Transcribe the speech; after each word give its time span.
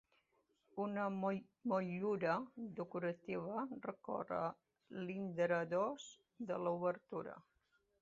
Una 0.85 1.03
motllura 1.17 2.33
decorativa 2.81 3.67
recorre 3.87 4.43
l'intradós 5.07 6.13
de 6.53 6.63
l'obertura. 6.67 7.43